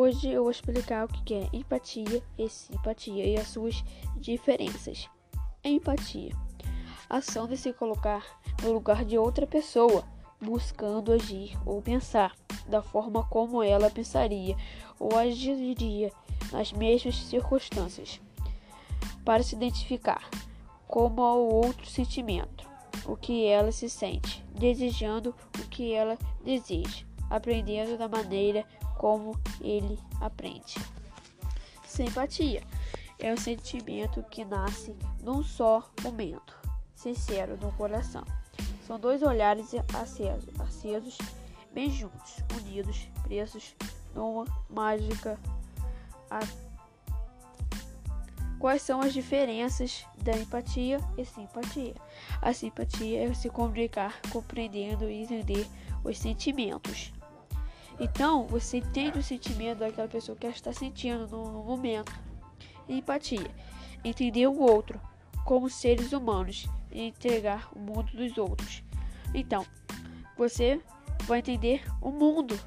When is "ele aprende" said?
29.60-30.74